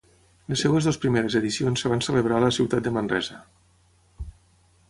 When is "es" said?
1.85-1.93